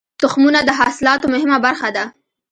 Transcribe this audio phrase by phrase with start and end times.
[0.21, 2.03] تخمونه د حاصلاتو مهمه برخه ده.